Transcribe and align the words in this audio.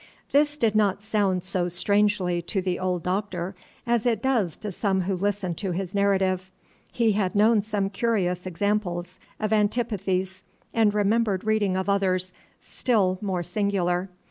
This 0.31 0.57
did 0.57 0.73
not 0.75 1.03
sound 1.03 1.43
so 1.43 1.69
strangely 1.69 2.41
to 2.41 2.59
the 2.59 2.79
old 2.79 3.03
Doctor 3.03 3.53
as 3.85 4.03
it 4.03 4.19
does 4.23 4.57
to 4.57 4.71
some 4.71 5.01
who 5.01 5.15
listen 5.15 5.53
to 5.53 5.73
his 5.73 5.93
narrative. 5.93 6.49
He 6.91 7.11
had 7.11 7.35
known 7.35 7.61
some 7.61 7.91
curious 7.91 8.47
examples 8.47 9.19
of 9.39 9.53
antipathies, 9.53 10.43
and 10.73 10.91
remembered 10.91 11.43
reading 11.43 11.77
of 11.77 11.87
others 11.87 12.33
still 12.61 13.19
more 13.21 13.43
singular. 13.43 14.09